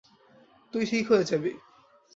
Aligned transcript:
তুই 0.73 0.83
ঠিক 0.85 1.05
হয়ে 1.11 1.23
যাবি। 1.23 1.51